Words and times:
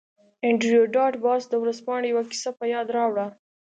انډریو 0.47 0.83
ډاټ 0.95 1.13
باس 1.25 1.41
د 1.49 1.53
ورځپاڼې 1.63 2.07
یوه 2.13 2.23
کیسه 2.31 2.49
په 2.59 2.65
یاد 2.73 2.87
راوړه 2.97 3.25